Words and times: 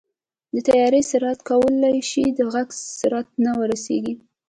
د 0.53 0.55
طیارې 0.67 1.01
سرعت 1.11 1.39
کولی 1.49 1.97
شي 2.09 2.23
د 2.37 2.39
غږ 2.53 2.67
سرعت 2.99 3.27
ته 3.43 3.51
ورسېږي. 3.59 4.13